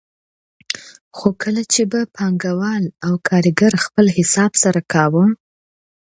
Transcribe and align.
خو 1.17 1.27
کله 1.41 1.61
چې 1.73 1.81
به 1.91 1.99
پانګوال 2.15 2.83
او 3.05 3.13
کارګر 3.29 3.73
خپل 3.85 4.05
حساب 4.17 4.51
سره 4.63 4.81
کاوه 4.91 5.25